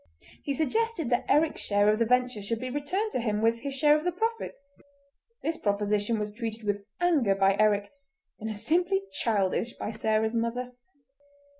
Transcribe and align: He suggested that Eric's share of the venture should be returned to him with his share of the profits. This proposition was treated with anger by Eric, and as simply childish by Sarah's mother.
He 0.41 0.55
suggested 0.55 1.11
that 1.11 1.25
Eric's 1.29 1.61
share 1.61 1.87
of 1.87 1.99
the 1.99 2.07
venture 2.07 2.41
should 2.41 2.59
be 2.59 2.71
returned 2.71 3.11
to 3.11 3.19
him 3.19 3.39
with 3.39 3.59
his 3.59 3.75
share 3.75 3.95
of 3.95 4.03
the 4.03 4.11
profits. 4.11 4.71
This 5.43 5.57
proposition 5.57 6.17
was 6.17 6.33
treated 6.33 6.63
with 6.65 6.83
anger 6.99 7.35
by 7.35 7.55
Eric, 7.59 7.91
and 8.39 8.49
as 8.49 8.65
simply 8.65 9.03
childish 9.11 9.73
by 9.77 9.91
Sarah's 9.91 10.33
mother. 10.33 10.71